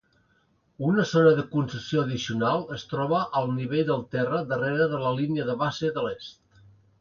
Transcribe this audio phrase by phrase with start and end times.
[0.85, 5.13] Una zona de concessió addicional es troba a al nivell del terra darrera de la
[5.21, 6.61] línia de base de l'est.